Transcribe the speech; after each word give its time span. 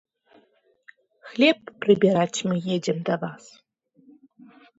Хлеб 1.33 1.59
прыбіраць 1.85 2.39
мы 2.49 2.55
едзем 2.77 2.97
да 3.11 3.15
вас. 3.27 3.43